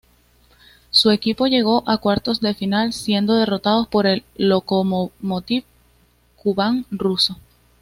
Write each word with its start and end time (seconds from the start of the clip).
Su 0.89 1.11
equipo 1.11 1.45
llegó 1.45 1.83
a 1.85 1.99
cuartos 1.99 2.41
de 2.41 2.55
final, 2.55 2.91
siendo 2.91 3.35
derrotados 3.35 3.87
por 3.87 4.07
el 4.07 4.23
Lokomotiv 4.35 5.63
Kuban 6.37 6.87
ruso. 6.89 7.37